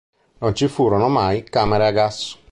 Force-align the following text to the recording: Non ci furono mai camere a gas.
Non 0.39 0.55
ci 0.55 0.67
furono 0.67 1.09
mai 1.09 1.43
camere 1.43 1.85
a 1.85 1.91
gas. 1.91 2.39